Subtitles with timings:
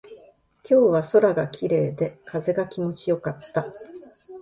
[0.63, 3.71] 今日は空が綺麗で、風が気持ちよかった。